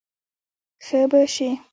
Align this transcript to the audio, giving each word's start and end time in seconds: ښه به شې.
ښه 0.85 0.99
به 1.11 1.21
شې. 1.33 1.49